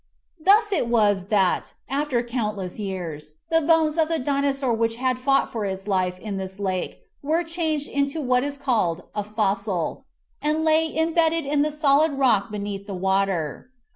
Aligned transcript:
Thus 0.39 0.71
it 0.71 0.87
was, 0.87 1.27
that, 1.27 1.75
after 1.87 2.23
countless 2.23 2.79
years, 2.79 3.33
the 3.51 3.61
bones 3.61 3.99
of 3.99 4.07
the 4.07 4.17
Dinosaur 4.17 4.73
which 4.73 4.95
had 4.95 5.19
fought 5.19 5.51
for 5.51 5.63
its 5.63 5.87
life 5.87 6.17
in 6.17 6.37
this 6.37 6.59
lake 6.59 7.03
were 7.21 7.43
changed 7.43 7.87
into 7.87 8.19
what 8.19 8.43
is 8.43 8.57
called 8.57 9.03
a 9.13 9.23
"fossil" 9.23 10.05
and 10.41 10.63
lay 10.65 10.87
imbedded 10.87 11.45
in 11.45 11.61
the 11.61 11.71
solid 11.71 12.13
rock 12.13 12.49
beneath 12.49 12.87
the 12.87 12.95
water. 12.95 13.69